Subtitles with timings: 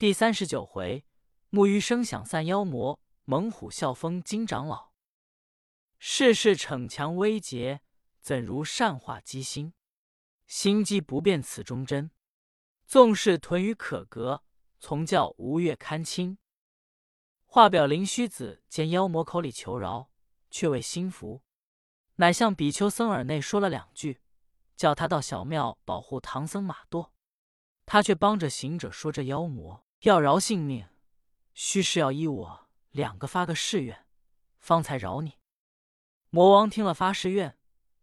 [0.00, 1.04] 第三十九回，
[1.50, 4.92] 木鱼声响散妖魔，猛虎啸风惊长老。
[5.98, 7.82] 世事逞强威劫，
[8.18, 9.74] 怎如善化机心？
[10.46, 12.10] 心机不变此中真。
[12.86, 14.42] 纵是屯于可格，
[14.78, 16.38] 从教吴越堪亲。
[17.44, 20.10] 话表灵虚子见妖魔口里求饶，
[20.50, 21.42] 却未心服，
[22.14, 24.22] 乃向比丘僧耳内说了两句，
[24.74, 27.12] 叫他到小庙保护唐僧马舵。
[27.84, 30.88] 他却帮着行者说：“这妖魔。”要饶性命，
[31.52, 34.06] 须是要依我两个发个誓愿，
[34.58, 35.38] 方才饶你。
[36.30, 37.58] 魔王听了发誓愿，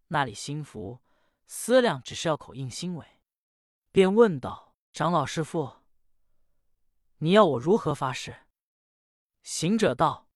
[0.10, 1.02] 那里心服，
[1.48, 3.20] 思量只是要口应心违，
[3.92, 5.78] 便问道：“长老师傅，
[7.18, 8.46] 你要我如何发誓？”
[9.42, 10.30] 行者道：“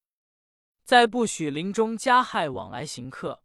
[0.84, 3.44] 再不许林中加害往来行客，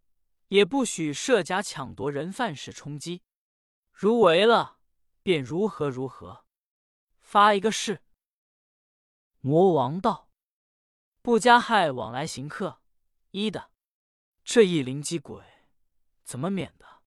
[0.48, 3.22] 也不许设假抢夺人犯事冲击。
[3.92, 4.78] 如违了，
[5.22, 6.46] 便如何如何，
[7.20, 8.00] 发一个誓。”
[9.40, 10.30] 魔王道
[11.22, 12.80] ：“不加害往来行客，
[13.30, 13.70] 一的。
[14.44, 15.42] 这一灵机鬼，
[16.24, 17.02] 怎么免的？”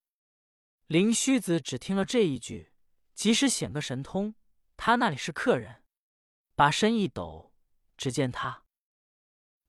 [0.87, 2.73] 灵虚子只听了这一句，
[3.13, 4.35] 即使显个神通，
[4.75, 5.83] 他那里是客人，
[6.55, 7.53] 把身一抖，
[7.95, 8.63] 只见他。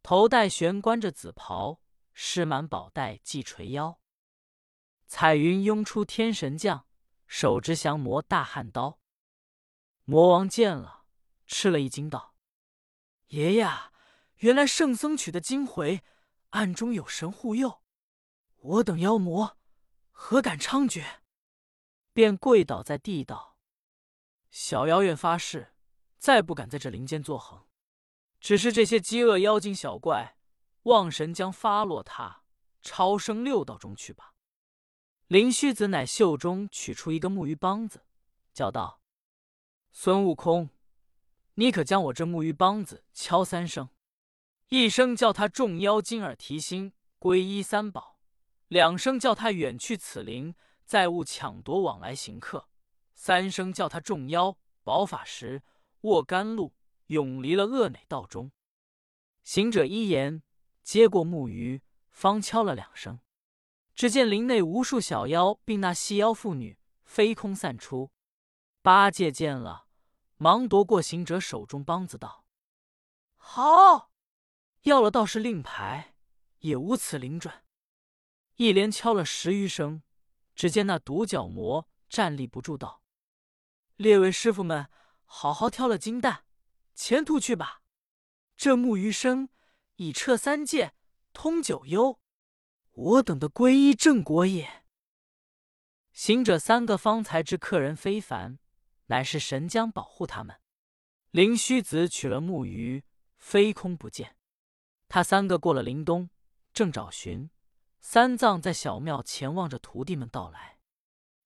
[0.03, 1.83] 头戴悬冠着紫袍，
[2.15, 4.01] 施满宝带系垂腰，
[5.07, 6.87] 彩云拥出天神将，
[7.27, 8.99] 手执降魔大汉刀。
[10.05, 11.05] 魔王见了，
[11.47, 12.30] 吃了一惊，道：
[13.31, 13.69] 爷爷，
[14.39, 16.03] 原来圣僧取的经回，
[16.51, 17.81] 暗中有神护佑，
[18.57, 19.57] 我等妖魔
[20.11, 21.05] 何敢猖獗？
[22.13, 23.57] 便跪倒在地道
[24.51, 25.75] ：“小妖愿发誓，
[26.19, 27.67] 再不敢在这林间作横。
[28.41, 30.37] 只是这些饥饿妖精小怪，
[30.83, 32.43] 望神将发落他，
[32.83, 34.35] 超生六道中去吧。”
[35.29, 38.05] 灵虚子乃袖中取出一个木鱼梆子，
[38.53, 39.01] 叫道
[39.93, 40.71] ：“孙悟空。”
[41.61, 43.91] 你可将我这木鱼梆子敲三声，
[44.71, 48.17] 一声叫他众妖精耳提心，皈依三宝；
[48.69, 50.55] 两声叫他远去此林，
[50.87, 52.61] 再勿抢夺往来行客；
[53.15, 55.63] 三声叫他众妖宝法时，
[56.01, 56.73] 握甘露，
[57.09, 58.51] 永离了恶哪道中。
[59.45, 60.43] 行者一言，
[60.83, 63.21] 接过木鱼，方敲了两声，
[63.95, 68.11] 只见林内无数小妖，并那细腰妇女飞空散出。
[68.81, 69.90] 八戒见了。
[70.43, 72.47] 忙夺过行者手中梆子，道
[73.37, 74.11] ：“好，
[74.85, 76.15] 要了道士令牌，
[76.61, 77.63] 也无此灵准。”
[78.57, 80.03] 一连敲了十余声，
[80.55, 83.03] 只见那独角魔站立不住，道
[83.97, 84.89] ：“列位师傅们，
[85.27, 86.47] 好好挑了金蛋，
[86.95, 87.83] 前途去吧。
[88.57, 89.51] 这木鱼声
[89.97, 90.95] 已彻三界，
[91.35, 92.19] 通九幽，
[92.93, 94.85] 我等的皈依正果也。”
[96.13, 98.59] 行者三个方才知客人非凡。
[99.11, 100.61] 乃是神将保护他们。
[101.33, 103.05] 灵虚子取了木鱼，
[103.37, 104.37] 飞空不见。
[105.09, 106.31] 他三个过了林东，
[106.73, 107.51] 正找寻
[108.01, 110.79] 三藏，在小庙前望着徒弟们到来。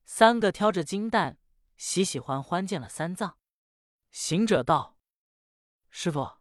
[0.04, 1.38] 三个挑着金蛋，
[1.76, 3.38] 喜喜欢欢见了三藏。
[4.10, 4.98] 行者道
[5.88, 6.38] ：“师傅，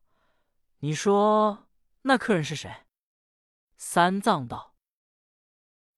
[0.79, 1.69] 你说
[2.01, 2.85] 那客人是谁？”
[3.77, 4.75] 三藏道：“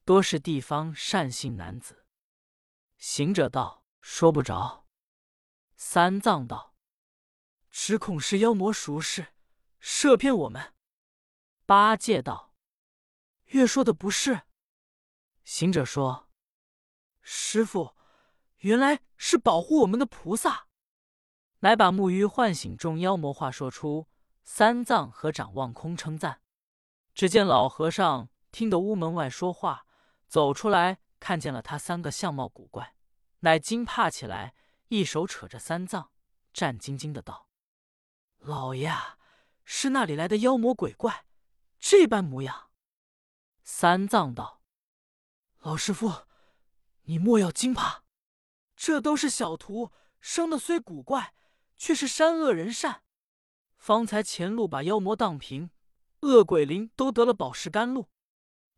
[0.05, 2.05] 多是地方善信男子。”
[2.97, 4.84] 行者道：“说不着。”
[5.88, 6.73] 三藏道
[7.69, 9.28] ：“只恐是妖魔熟识，
[9.79, 10.73] 设骗我们。”
[11.68, 12.56] 八戒道
[13.53, 14.41] ：“越说的不是。”
[15.46, 16.28] 行者说
[17.22, 17.96] ：“师傅，
[18.57, 20.66] 原来是保护我们的菩萨。”
[21.62, 24.09] 乃把木鱼唤醒众妖魔，话说出。
[24.44, 26.41] 三藏和掌望空称赞。
[27.13, 29.85] 只见老和尚听得屋门外说话，
[30.28, 32.96] 走出来，看见了他三个相貌古怪，
[33.41, 34.56] 乃惊怕起来。
[34.90, 36.12] 一手扯着三藏，
[36.53, 37.47] 战兢兢的道
[38.40, 38.91] ：“老爷，
[39.63, 41.25] 是那里来的妖魔鬼怪，
[41.79, 42.69] 这般模样？”
[43.63, 44.62] 三藏道
[45.62, 46.28] ：“老师傅，
[47.03, 48.03] 你莫要惊怕，
[48.75, 51.34] 这都是小徒生的，虽古怪，
[51.75, 53.03] 却是山恶人善。
[53.78, 55.72] 方才前路把妖魔荡平，
[56.22, 58.09] 恶鬼灵都得了宝石甘露，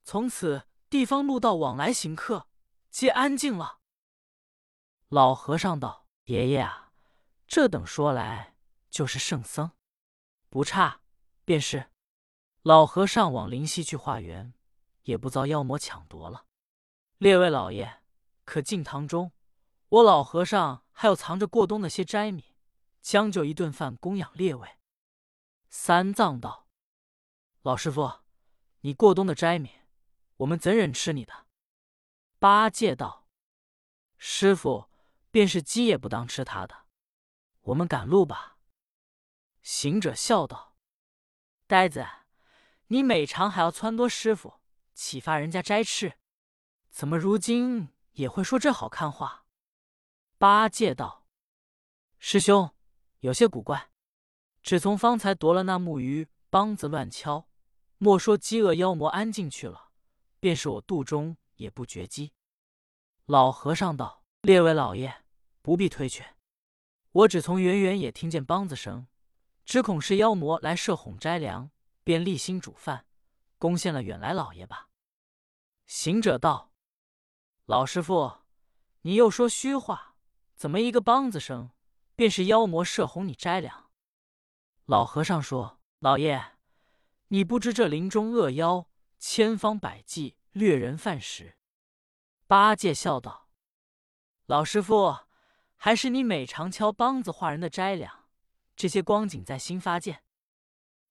[0.03, 2.47] 从此地方路道往来行客，
[2.89, 3.79] 皆安静了。”
[5.09, 6.91] 老和尚道：“爷爷啊，
[7.47, 8.55] 这等说来
[8.89, 9.71] 就是圣僧，
[10.49, 10.99] 不差。
[11.45, 11.89] 便是
[12.61, 14.53] 老和尚往灵溪去化缘，
[15.03, 16.45] 也不遭妖魔抢夺了。
[17.19, 18.03] 列位老爷，
[18.43, 19.31] 可进堂中，
[19.87, 22.57] 我老和尚还有藏着过冬的些斋米，
[23.01, 24.67] 将就一顿饭供养列位。”
[25.71, 26.67] 三藏道
[27.63, 28.11] ：“老师傅，
[28.81, 29.71] 你过冬的斋米，
[30.35, 31.47] 我们怎忍吃你的？”
[32.39, 33.25] 八戒道
[34.19, 34.89] ：“师傅。”
[35.31, 36.85] 便是鸡也不当吃他的，
[37.61, 38.57] 我们赶路吧。
[39.61, 40.75] 行者笑道
[41.67, 42.07] ：“呆子，
[42.87, 44.61] 你每常还要撺掇师傅，
[44.93, 46.17] 启发人家斋吃，
[46.89, 49.45] 怎么如今也会说这好看话？”
[50.39, 51.25] 八戒道
[52.17, 52.73] ：“师兄
[53.19, 53.91] 有些古怪，
[54.61, 57.49] 只从方才夺了那木鱼，梆子乱敲，
[57.97, 59.91] 莫说饥饿妖魔安静去了，
[60.39, 62.31] 便是我肚中也不觉饥。”
[63.25, 64.16] 老和尚道
[64.47, 65.25] ：“列位老爷，
[65.61, 66.37] 不必推却，
[67.11, 69.07] 我只从远远也听见梆子声，
[69.65, 71.69] 只恐是妖魔来设哄斋粮，
[72.05, 73.05] 便立心煮饭，
[73.57, 74.87] 攻陷了远来老爷吧。”
[75.85, 76.71] 行者道
[77.67, 78.37] ：“老师傅，
[79.01, 80.15] 你又说虚话。”
[80.55, 81.71] 怎么一个梆子声，
[82.15, 83.91] 便是妖魔设哄你摘粮？
[84.85, 86.53] 老和尚说：“老爷，
[87.27, 88.89] 你不知这林中恶妖
[89.19, 91.57] 千方百计掠人饭食。”
[92.47, 93.46] 八戒笑道
[94.47, 95.17] ：“老师傅，
[95.75, 98.29] 还是你每常敲梆子化人的斋粮，
[98.77, 100.23] 这些光景在心发现。”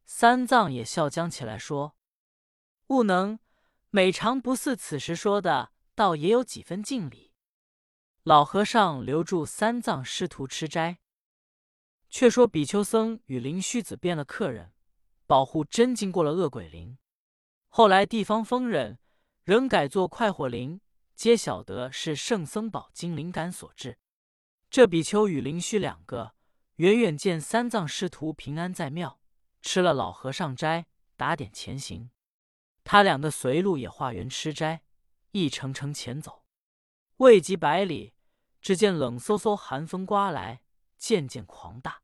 [0.07, 1.97] 三藏也笑将起来说
[2.89, 3.39] ：“悟能，
[3.91, 7.35] 每常不似此时说的，倒也有几分敬礼。”
[8.25, 10.99] 老和尚留住三藏师徒吃斋。
[12.09, 14.73] 却说比丘僧与灵虚子变了客人，
[15.27, 16.97] 保护真经过了恶鬼林。
[17.69, 18.99] 后来地方疯人
[19.43, 20.81] 仍改作快活林，
[21.17, 23.99] 皆晓得是圣僧宝经灵感所致。
[24.69, 26.35] 这比丘与灵虚两个
[26.77, 29.19] 远远见三藏师徒平安在庙，
[29.63, 30.87] 吃了老和尚斋，
[31.17, 32.11] 打点前行。
[32.85, 34.83] 他两个随路也化缘吃斋，
[35.33, 36.45] 一程程前走，
[37.17, 38.13] 未及百里。
[38.61, 40.61] 只见冷飕飕寒风刮来，
[40.99, 42.03] 渐渐狂大。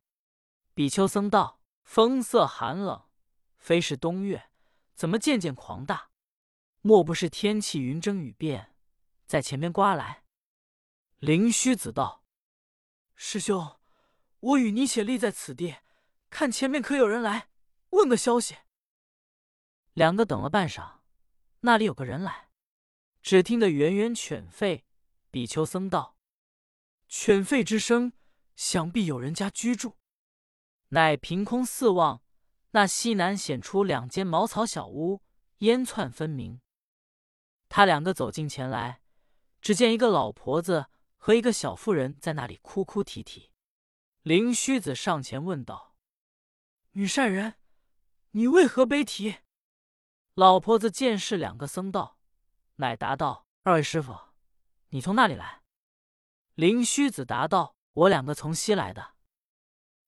[0.74, 3.02] 比丘僧道：“风色寒冷，
[3.58, 4.48] 非是冬月，
[4.94, 6.10] 怎么渐渐狂大？
[6.80, 8.71] 莫不是天气云蒸雨变，
[9.32, 10.24] 在前面刮来？”
[11.16, 12.22] 灵虚子道
[13.16, 13.80] ：“师兄，
[14.40, 15.76] 我与你且立在此地，
[16.28, 17.48] 看前面可有人来，
[17.92, 18.58] 问个消息。”
[19.94, 20.98] 两个等了半晌，
[21.60, 22.50] 那里有个人来，
[23.22, 24.82] 只听得远远犬吠。
[25.30, 26.18] 比丘僧道。
[27.08, 28.12] 犬吠之声，
[28.54, 29.96] 想必有人家居住。
[30.88, 32.22] 乃凭空四望，
[32.72, 35.22] 那西南显出两间茅草小屋，
[35.58, 36.60] 烟窜分明。
[37.70, 39.01] 他两个走近前来，
[39.62, 43.52] 只见一个老婆子和一个小妇人在那里哭哭啼啼。
[44.22, 45.96] 灵虚子上前问道
[46.92, 47.54] ：“女善人，
[48.32, 49.36] 你为何悲啼？”
[50.34, 52.18] 老婆子见是两个僧道，
[52.76, 54.18] 乃答道：“二位师傅，
[54.88, 55.62] 你从那里来？”
[56.54, 59.14] 灵虚子答道：“我两个从西来的。”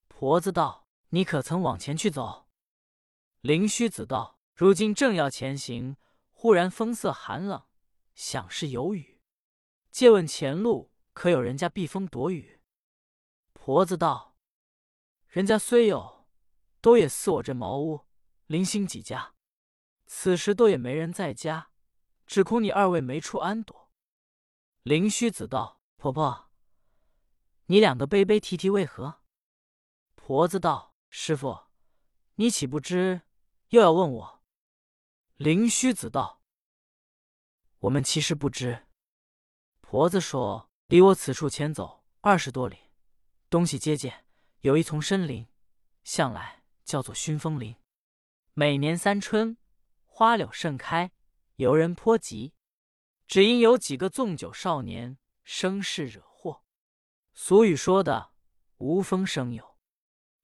[0.08, 2.48] 婆子道：“你可曾往前去走？”
[3.40, 5.96] 灵虚子道：“如今正要前行，
[6.30, 7.64] 忽然风色寒冷，
[8.14, 9.13] 想是有雨。
[9.94, 12.60] 借问前路可有人家避风躲雨？”
[13.54, 14.36] 婆子道
[15.28, 16.26] ：“人家虽有，
[16.80, 18.04] 都也似我这茅屋，
[18.46, 19.36] 零星几家。
[20.06, 21.70] 此时都也没人在家，
[22.26, 23.92] 只恐你二位没处安躲。”
[24.82, 25.80] 灵虚子道。
[25.96, 26.50] 婆婆，
[27.66, 29.22] 你两个悲悲啼啼为何？
[30.16, 31.68] 婆子道：“师傅，
[32.34, 33.22] 你岂不知？
[33.68, 34.42] 又要问我？”
[35.38, 36.42] 灵虚子道
[37.78, 38.88] ：“我们其实不知。”
[39.94, 42.76] 婆子说：“离我此处前走二十多里，
[43.48, 44.26] 东西接见
[44.62, 45.46] 有一丛深林，
[46.02, 47.76] 向来叫做熏风林。
[48.54, 49.56] 每年三春，
[50.04, 51.12] 花柳盛开，
[51.54, 52.54] 游人颇集。
[53.28, 56.64] 只因有几个纵酒少年。”生事惹祸，
[57.32, 58.32] 俗语说的
[58.78, 59.76] “无风生有”，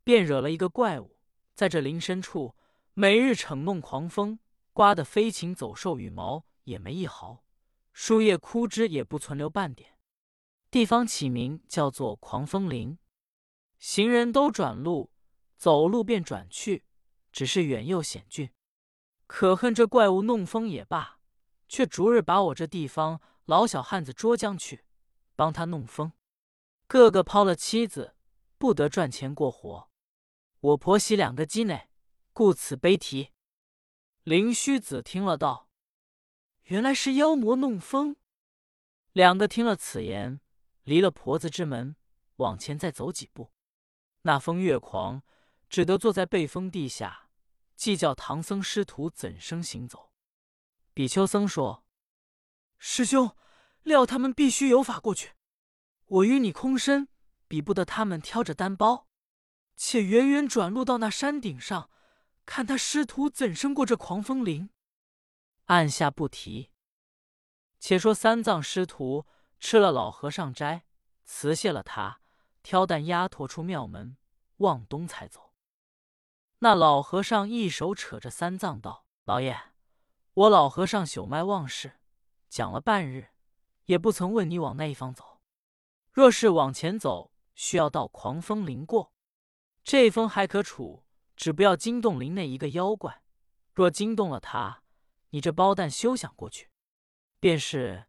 [0.04, 1.19] 便惹了一个怪物，
[1.57, 2.54] 在这林深处，
[2.95, 4.38] 每日逞弄狂风，
[4.73, 7.42] 刮得飞禽走兽羽毛也没一毫，
[7.92, 9.99] 树叶枯枝也不存留半点。
[10.70, 12.99] 地方起名叫做狂风林，
[13.78, 15.11] 行人都转路，
[15.56, 16.85] 走路便转去，
[17.32, 18.50] 只是远又险峻。
[19.26, 21.18] 可恨这怪物弄风也罢，
[21.68, 24.85] 却逐日把我这地方老小汉子捉将去。
[25.37, 26.12] 帮他弄风，
[26.87, 28.14] 个个抛了妻子，
[28.59, 29.88] 不得赚钱过活。
[30.61, 31.88] 我婆媳两个鸡内，
[32.35, 33.30] 故此悲啼。
[34.23, 35.68] 灵虚子听了道
[36.71, 38.17] ：“原来是妖魔弄风。”
[39.12, 40.41] 两个听了此言，
[40.85, 41.97] 离了婆子之门，
[42.37, 43.53] 往前再走几步，
[44.23, 45.23] 那风越狂，
[45.69, 47.29] 只得坐在背风地下，
[47.75, 50.12] 计较唐僧师徒怎生行走。
[50.95, 51.85] 比丘僧说
[52.79, 53.37] ：“师兄。”
[53.83, 55.33] 料他们必须有法过去，
[56.05, 57.09] 我与你空身，
[57.49, 59.09] 比不得他们挑着单包。
[59.75, 61.91] 且远远转路到那山顶上，
[62.45, 64.69] 看他师徒怎生过这狂风林。
[65.71, 66.73] 按下不提。
[67.79, 69.25] 且说三藏师徒
[69.61, 70.85] 吃了老和尚斋，
[71.25, 72.21] 辞谢了他，
[72.65, 74.17] 挑担丫驮出庙门，
[74.57, 75.53] 往东才走。
[76.59, 79.57] 那老和尚一手扯着三藏道：“老爷，
[80.35, 82.00] 我老和尚朽迈忘事，
[82.49, 83.29] 讲了半日，
[83.85, 85.41] 也不曾问你往那一方走。
[86.11, 89.12] 若是往前走，需要到狂风林过。
[89.85, 91.05] 这风还可处，
[91.37, 93.23] 只不要惊动林内一个妖怪。
[93.73, 94.80] 若惊动了他，
[95.31, 96.71] 你这包蛋休想过去。
[97.39, 98.07] 便是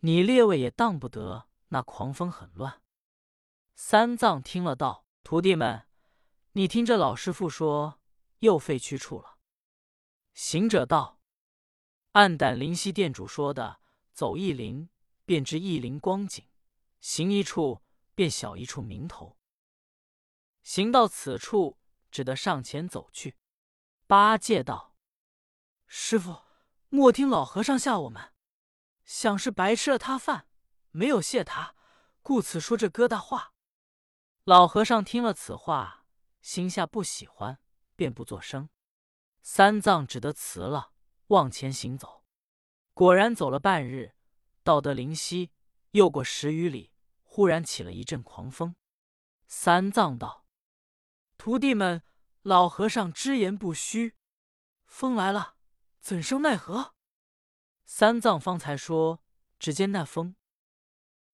[0.00, 2.82] 你列位也当不得，那狂风很乱。”
[3.76, 5.86] 三藏听了道：“徒弟们，
[6.52, 8.00] 你听这老师傅说，
[8.40, 9.38] 又废去处了。”
[10.34, 11.20] 行者道
[12.12, 13.80] ：“暗胆灵溪店主说的，
[14.12, 14.88] 走一灵
[15.24, 16.44] 便知一灵光景，
[17.00, 17.82] 行一处
[18.14, 19.36] 便晓一处名头。
[20.62, 21.78] 行到此处，
[22.10, 23.36] 只得上前走去。”
[24.08, 24.94] 八戒道
[25.86, 26.45] ：“师傅，
[26.96, 28.32] 莫听老和尚吓我们，
[29.04, 30.48] 想是白吃了他饭，
[30.92, 31.74] 没有谢他，
[32.22, 33.52] 故此说这疙瘩话。”
[34.44, 36.06] 老和尚听了此话，
[36.40, 37.58] 心下不喜欢，
[37.96, 38.70] 便不作声。
[39.42, 40.92] 三藏只得辞了，
[41.26, 42.24] 往前行走。
[42.94, 44.14] 果然走了半日，
[44.62, 45.50] 到得灵溪，
[45.90, 48.74] 又过十余里，忽然起了一阵狂风。
[49.46, 50.46] 三藏道
[51.36, 52.02] ：“徒弟们，
[52.40, 54.16] 老和尚之言不虚，
[54.86, 55.55] 风来了，
[56.06, 56.94] 怎生奈何？”
[57.84, 59.24] 三藏方才说
[59.58, 60.36] ：“只见那风，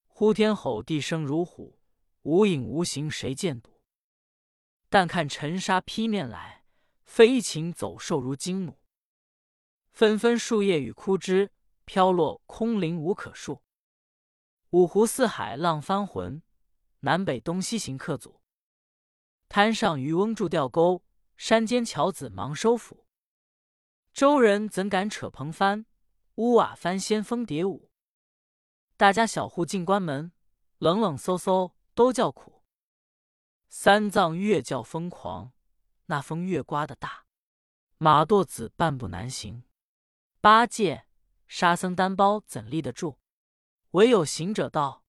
[0.07, 1.79] 呼天吼地声如虎。”
[2.23, 3.83] 无影无形，谁见睹？
[4.89, 6.65] 但看尘沙劈面来，
[7.03, 8.79] 飞禽走兽如惊弩，
[9.91, 11.53] 纷纷树叶与枯枝
[11.85, 13.63] 飘落，空灵无可数。
[14.71, 16.43] 五湖四海浪翻浑，
[17.01, 18.41] 南北东西行客阻。
[19.51, 21.05] 滩上渔翁筑钓钩，
[21.37, 23.05] 山间樵子忙收斧。
[24.13, 25.87] 周人怎敢扯蓬帆？
[26.37, 27.91] 屋瓦翻掀风蝶舞。
[28.97, 30.33] 大家小户进关门，
[30.79, 31.73] 冷冷飕飕。
[31.95, 32.65] 都叫苦，
[33.69, 35.53] 三藏越叫疯狂，
[36.07, 37.27] 那风越刮得大，
[37.99, 39.65] 马垛子半步难行。
[40.41, 41.07] 八戒、
[41.47, 43.19] 沙僧单包怎立得住？
[43.91, 45.05] 唯有行者道：“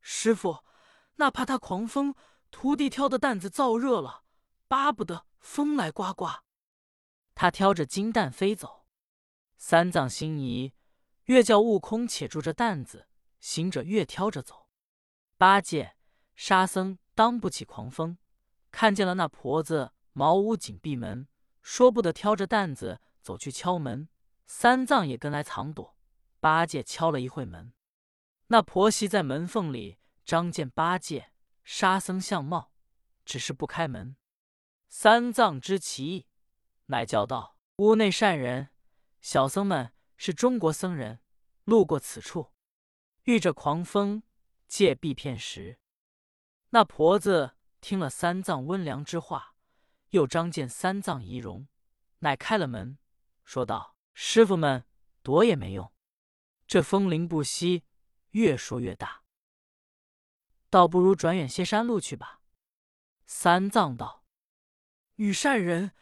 [0.00, 0.64] 师傅，
[1.16, 2.14] 那怕他狂风，
[2.52, 4.22] 徒弟挑的担子燥热了，
[4.68, 6.44] 巴不得风来刮刮。”
[7.40, 8.84] 他挑着金蛋飞走。
[9.56, 10.72] 三藏心疑，
[11.26, 13.06] 越叫悟空且住着担子，
[13.38, 14.66] 行者越挑着走。
[15.36, 15.94] 八戒、
[16.34, 18.18] 沙僧当不起狂风，
[18.72, 21.28] 看见了那婆子茅屋紧闭门，
[21.62, 24.08] 说不得挑着担子走去敲门。
[24.48, 25.96] 三藏也跟来藏躲。
[26.40, 27.72] 八戒敲了一会门，
[28.48, 31.30] 那婆媳在门缝里张见八戒、
[31.62, 32.72] 沙僧相貌，
[33.24, 34.16] 只是不开门。
[34.88, 36.26] 三藏知其意，
[36.88, 38.68] 乃叫道：“屋内善人，
[39.22, 41.20] 小僧们是中国僧人，
[41.64, 42.52] 路过此处，
[43.24, 44.22] 遇着狂风。”
[44.68, 45.80] 借避片时，
[46.68, 49.56] 那婆子听了三藏温良之话，
[50.10, 51.68] 又张见三藏仪容，
[52.18, 52.98] 乃开了门，
[53.44, 54.84] 说道：“师傅们
[55.22, 55.90] 躲也没用，
[56.66, 57.86] 这风铃不息，
[58.32, 59.22] 越说越大，
[60.68, 62.42] 倒不如转远些山路去吧。”
[63.24, 64.26] 三藏道
[65.16, 65.92] ：“与善人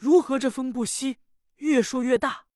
[0.00, 0.38] 如何？
[0.38, 1.18] 这风不息，
[1.56, 2.46] 越说越大。”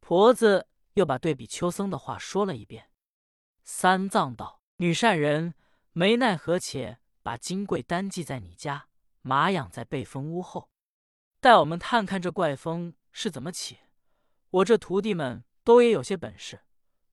[0.00, 2.90] 婆子又把对比秋僧的话说了一遍。
[3.62, 5.54] 三藏道：“女善人，
[5.92, 8.88] 没奈何，且把金柜单寄在你家，
[9.22, 10.68] 马养在背风屋后，
[11.40, 13.78] 待我们探看这怪风是怎么起。
[14.50, 16.62] 我这徒弟们都也有些本事，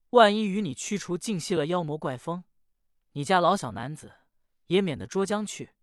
[0.10, 2.43] 万一与你驱除尽息了妖魔怪风，
[3.12, 4.13] 你家老小男子
[4.65, 5.75] 也免得捉将去，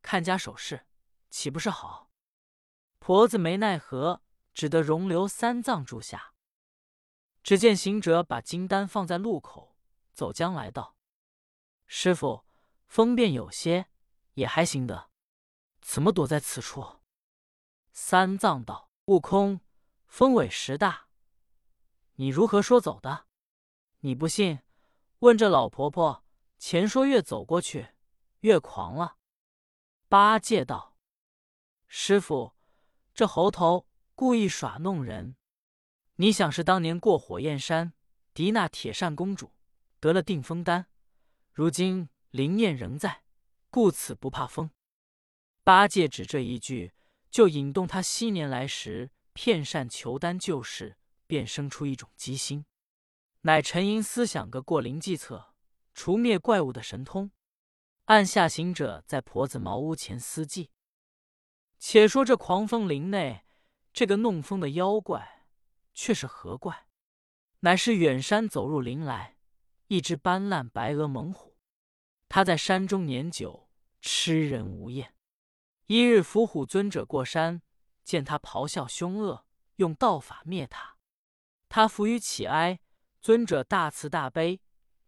[0.00, 0.86] 看家守事，
[1.28, 2.06] 岂不是好？”
[3.08, 4.20] 婆子没奈何，
[4.52, 6.34] 只得容留三藏住下。
[7.42, 9.78] 只见行者把金丹放在路口。
[10.12, 10.94] 走将来道
[11.88, 12.44] ：“师傅，
[12.86, 13.88] 风便有些，
[14.34, 15.08] 也还行得。
[15.80, 17.00] 怎么躲在此处？”
[17.92, 19.62] 三藏道：“悟空，
[20.06, 21.08] 风尾实大。
[22.16, 23.26] 你如何说走的？
[24.00, 24.58] 你不信，
[25.20, 26.26] 问这老婆婆。
[26.58, 27.88] 前说越走过去，
[28.40, 29.16] 越狂了。”
[30.10, 30.94] 八戒道
[31.88, 32.57] ：“师傅，
[33.18, 33.84] 这猴头
[34.14, 35.34] 故意耍弄人。
[36.14, 37.92] 你想是当年过火焰山，
[38.32, 39.50] 敌那铁扇公主。”
[39.98, 40.86] 得了定风丹，
[41.52, 43.24] 如今灵念仍在，
[43.70, 44.70] 故此不怕风。
[45.64, 46.92] 八戒只这一句，
[47.28, 50.96] 就引动他昔年来时骗善求丹旧事，
[51.26, 52.66] 便生出一种机心，
[53.40, 55.56] 乃沉吟思想个过灵计策，
[55.92, 57.32] 除灭怪物的神通。
[58.04, 60.70] 按下行者在婆子茅屋前思计。
[61.78, 63.44] 且说这狂风林内，
[63.92, 65.46] 这个弄风的妖怪，
[65.94, 66.88] 却是何怪？
[67.60, 69.36] 乃是远山走入林来。
[69.86, 71.56] 一只斑斓白额猛虎，
[72.28, 73.70] 它在山中年久，
[74.02, 75.14] 吃人无厌。
[75.86, 77.62] 一日，伏虎尊者过山，
[78.04, 80.98] 见他咆哮凶恶，用道法灭他。
[81.70, 82.80] 他伏于乞哀，
[83.22, 84.60] 尊者大慈大悲，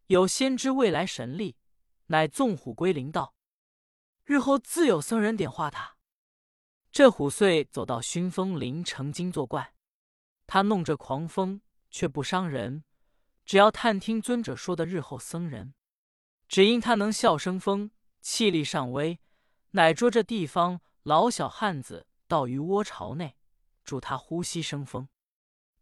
[0.07, 1.59] 有先知未来神力，
[2.07, 3.35] 乃纵虎归林道。
[4.25, 5.99] 日后自有僧人点化他。
[6.93, 9.75] 这虎遂走到熏风林成精作怪，
[10.47, 12.83] 他弄着狂风，却不伤人，
[13.45, 15.75] 只要探听尊者说的日后僧人。
[16.49, 19.21] 只因他能笑生风，气力尚微，
[19.71, 23.37] 乃捉这地方老小汉子到鱼窝巢内，
[23.85, 25.09] 助他呼吸生风。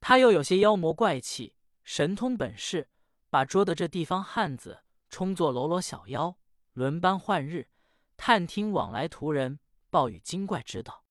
[0.01, 2.91] 他又有些妖魔怪气，神通本事，
[3.31, 6.37] 把捉的这地方汉子充作喽啰小妖，
[6.75, 7.71] 轮班换日，
[8.19, 9.59] 探听往来途人，
[9.91, 11.05] 暴雨精怪知道。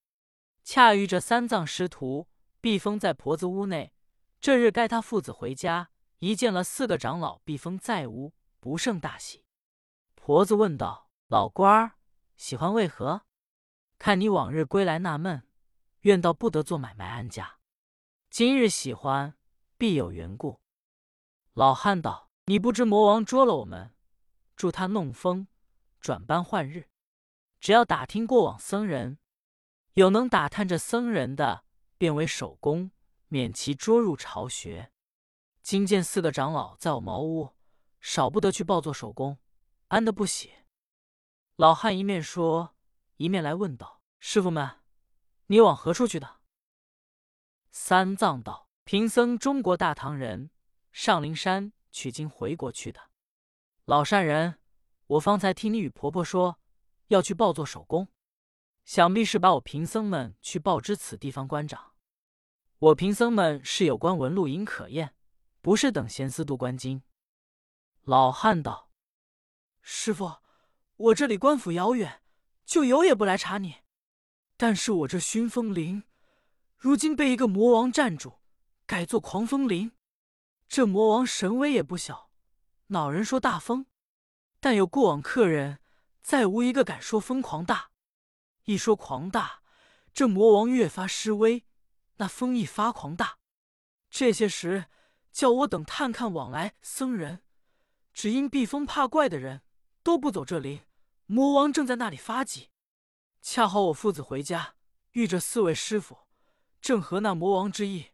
[0.64, 2.28] 恰遇这三藏师徒
[2.60, 3.94] 避风在婆子屋内，
[4.40, 9.46] 这日该他父子回家，一见了四个长老避风在屋，不胜大喜。
[10.16, 11.94] 婆子问道：“老官儿，
[12.36, 13.22] 喜欢为何？
[13.98, 15.48] 看你往日归来纳闷，
[16.02, 17.60] 怨道不得做买卖安家。
[18.30, 19.36] 今日喜欢，
[19.78, 20.60] 必有缘故。”
[21.54, 23.96] 老汉道：“你不知魔王捉了我们，
[24.56, 25.48] 助他弄风，
[26.02, 26.90] 转班换日。
[27.60, 29.18] 只要打听过往僧人，
[29.94, 31.64] 有能打探这僧人的，
[31.98, 32.92] 便为手工，
[33.28, 34.92] 免其捉入巢穴。
[35.62, 37.56] 今见四个长老在我茅屋，
[38.00, 39.38] 少不得去报做手工。”
[39.90, 40.52] 安的不喜。
[41.56, 42.76] 老汉一面说，
[43.16, 44.82] 一面来问道：“师傅们，
[45.48, 46.42] 你往何处去的？”
[47.72, 50.52] 三藏道：“贫僧中国大唐人，
[50.92, 53.00] 上灵山取经回国去的。
[53.86, 54.60] 老善人，
[55.08, 56.60] 我方才听你与婆婆说
[57.08, 58.08] 要去报做手工，
[58.86, 61.94] 想必是把我贫僧们去报知此地方官长。
[62.80, 65.16] 我贫僧们是有关文录影可验，
[65.62, 67.02] 不是等闲思度关经。”
[68.04, 68.92] 老汉道。
[69.82, 70.38] 师傅，
[70.96, 72.22] 我这里官府遥远，
[72.66, 73.78] 就有也不来查你。
[74.58, 76.04] 但是我这熏风林，
[76.78, 78.40] 如今被一个魔王占住，
[78.86, 79.92] 改做狂风林。
[80.68, 82.30] 这魔王神威也不小，
[82.88, 83.86] 恼人说大风，
[84.60, 85.80] 但有过往客人，
[86.28, 87.92] 再无一个敢说风狂大。
[88.66, 89.62] 一说狂大，
[90.14, 91.66] 这魔王越发失威，
[92.18, 93.38] 那风一发狂大。
[94.10, 94.88] 这些时，
[95.32, 97.44] 叫我等探看往来僧人，
[98.14, 99.62] 只因避风怕怪的人。
[100.04, 100.82] 都不走这林，
[101.28, 102.72] 魔王正在那里发急。
[103.42, 104.76] 恰好我父子回家，
[105.12, 106.28] 遇着四位师傅，
[106.82, 108.08] 正合那魔王之意。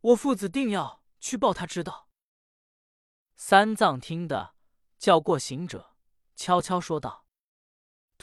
[0.00, 2.08] 我父子定要去报他知道。
[3.36, 4.54] 三藏听得，
[4.98, 5.94] 叫过行者，
[6.34, 7.26] 悄悄说道：“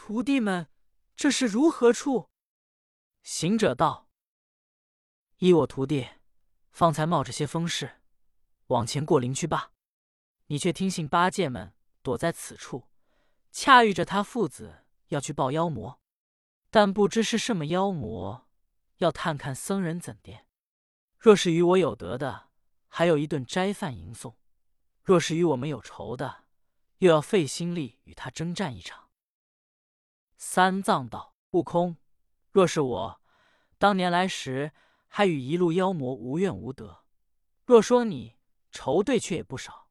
[0.01, 0.69] 徒弟们，
[1.17, 2.29] 这是如何处？”
[3.21, 4.07] 行者道
[5.39, 6.07] ：“依我徒弟，
[6.71, 8.01] 方才冒着些风势，
[8.67, 9.73] 往前过林去罢。
[10.45, 12.87] 你却听信八戒们躲在此处。”
[13.51, 15.99] 恰遇着他父子要去报妖魔，
[16.69, 18.47] 但不知是什么妖魔，
[18.99, 20.45] 要探看僧人怎的。
[21.17, 22.49] 若是与我有得的，
[22.87, 24.31] 还有一顿斋饭迎送；
[25.03, 26.45] 若是与我们有仇的，
[26.99, 29.08] 又要费心力与他征战一场。
[30.41, 31.97] 三藏道：“悟空，
[32.49, 33.21] 若是我
[33.77, 34.71] 当年来时，
[35.09, 37.03] 还与一路妖魔无怨无德；
[37.65, 38.37] 若说你
[38.71, 39.89] 仇对，却也不少。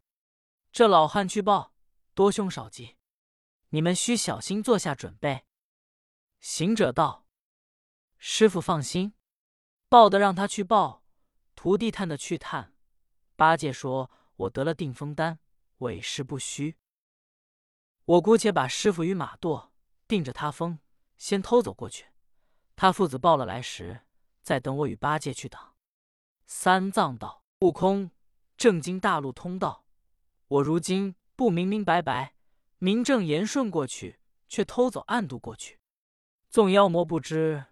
[0.72, 1.74] 这老汉去报，
[2.14, 2.96] 多凶少吉。”
[3.70, 5.44] 你们需小心做下准备。
[6.40, 7.26] 行者道
[8.16, 9.12] ：“师傅放心，
[9.90, 11.04] 报的让他去报，
[11.54, 12.74] 徒弟探的去探。
[13.36, 15.40] 八戒说：‘我得了定风丹，
[15.78, 16.78] 委实不虚。
[18.06, 19.67] 我姑且把师傅与马舵
[20.08, 20.80] 定着他风，
[21.16, 22.06] 先偷走过去。
[22.74, 24.00] 他父子报了来时，
[24.42, 25.76] 再等我与八戒去挡。’
[26.46, 28.10] 三藏道：‘悟空，
[28.56, 29.84] 正经大路通道，
[30.48, 32.34] 我如今不明明白白。’”
[32.80, 35.80] 名正言顺过去，却偷走暗度过去，
[36.48, 37.66] 纵妖魔不知，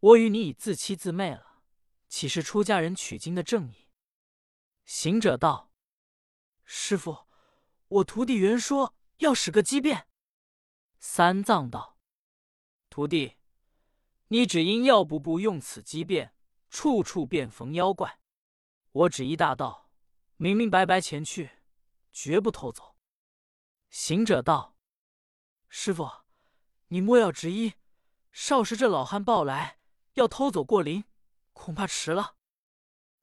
[0.00, 1.60] 我与你已自欺自昧了，
[2.08, 3.90] 岂是出家人取经的正义？
[4.86, 5.70] 行者道
[6.64, 7.26] ：“师傅，
[7.88, 10.08] 我徒弟原说要使个机变。”
[10.98, 11.98] 三藏道
[12.90, 13.36] ：“徒弟，
[14.28, 16.34] 你只因药不部用此机变，
[16.68, 18.20] 处处便逢妖怪。
[18.92, 19.90] 我只一大道，
[20.36, 21.62] 明明白白前去，
[22.12, 22.96] 绝不偷走。”
[23.90, 24.76] 行者道
[25.68, 26.10] ：“师傅，
[26.88, 27.74] 你莫要执意。
[28.32, 29.78] 少时这老汉报来
[30.14, 31.04] 要偷走过林，
[31.52, 32.36] 恐怕迟了。”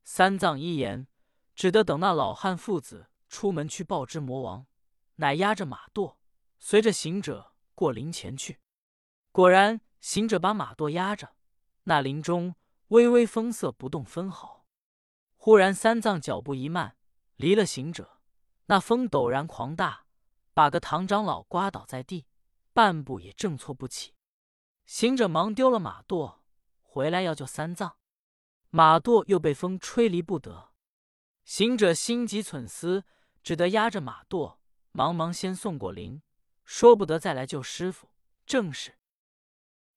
[0.04, 1.08] 三藏一言，
[1.56, 4.66] 只得等那老汉父子出门去报知魔王，
[5.16, 6.20] 乃压着马舵，
[6.60, 8.60] 随着行者过林前去。
[9.32, 11.36] 果然，行者把马舵压着，
[11.84, 12.56] 那林中
[12.90, 14.66] 微微风色不动分毫。
[15.36, 16.98] 忽然，三藏脚步一慢，
[17.36, 18.22] 离了行者，
[18.68, 20.06] 那风陡然狂大。
[20.56, 22.28] 把个唐长老刮倒在地，
[22.74, 24.14] 半步也正错不起。
[24.86, 26.44] 行者忙丢了马舵，
[26.80, 27.98] 回来要救三藏，
[28.70, 30.70] 马舵又被风吹离不得。
[31.44, 33.04] 行者心急忖思，
[33.42, 36.22] 只得压着马舵，忙忙先送过林，
[36.76, 38.10] 说不得再来救师傅。
[38.48, 38.98] 正是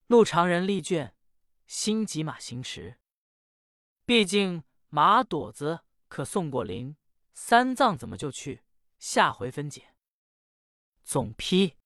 [0.08, 1.12] 路长人力倦，
[1.66, 2.98] 心急马行迟。
[4.04, 6.98] 毕竟马朵子可送过灵，
[7.32, 8.62] 三藏怎么就去？
[8.98, 9.94] 下回分解。
[11.02, 11.76] 总批：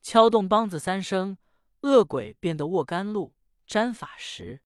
[0.00, 1.36] 敲动梆子三声，
[1.82, 3.34] 恶鬼变得握甘露
[3.66, 4.62] 沾法时；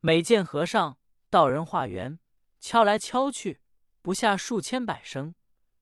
[0.00, 0.98] 每见和尚
[1.30, 2.18] 道人化缘。
[2.60, 3.62] 敲来敲去，
[4.02, 5.34] 不下数千百声，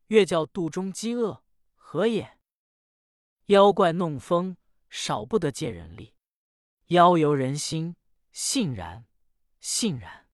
[0.06, 1.42] 越叫肚中饥饿，
[1.74, 2.37] 何也？
[3.48, 4.58] 妖怪弄风，
[4.90, 6.14] 少不得借人力，
[6.88, 7.96] 妖由人心，
[8.30, 9.06] 信然，
[9.58, 10.26] 信然。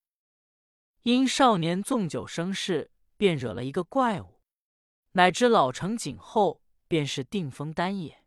[1.03, 4.41] 因少年纵酒生事，便惹了一个怪物，
[5.13, 8.24] 乃至老成景后，便是定风丹也。